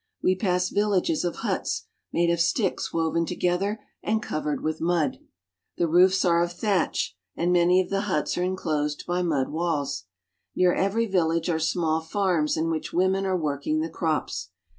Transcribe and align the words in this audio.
We 0.23 0.33
pass 0.33 0.69
villages 0.69 1.23
of 1.23 1.35
huts, 1.45 1.85
made 2.11 2.31
of 2.31 2.39
sticks 2.41 2.91
woven 2.91 3.23
together 3.23 3.83
and 4.01 4.19
covered 4.19 4.61
with 4.63 4.81
mud. 4.81 5.19
The 5.77 5.87
roofs 5.87 6.25
are 6.25 6.41
of 6.41 6.53
thatch, 6.53 7.15
and 7.35 7.55
lany 7.55 7.83
of 7.83 7.91
the 7.91 8.01
huts 8.01 8.35
are 8.35 8.41
inclosed 8.43 9.03
by 9.05 9.21
mud 9.21 9.49
walls. 9.49 10.05
Near 10.55 10.73
every 10.73 11.07
llage 11.07 11.53
are 11.53 11.59
small 11.59 12.01
farms 12.01 12.57
in 12.57 12.71
which 12.71 12.91
women 12.91 13.27
are 13.27 13.37
working 13.37 13.81
the 13.81 13.89
Crops. 13.89 14.49